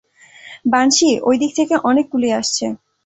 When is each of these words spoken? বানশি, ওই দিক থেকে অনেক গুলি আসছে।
বানশি, 0.65 1.09
ওই 1.27 1.35
দিক 1.41 1.51
থেকে 1.57 1.75
অনেক 1.89 2.05
গুলি 2.13 2.29
আসছে। 2.39 2.65